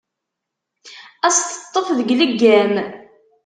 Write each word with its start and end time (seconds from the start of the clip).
Ad 1.25 1.31
as-teṭṭef 1.31 1.87
deg 1.97 2.09
leggam. 2.19 2.73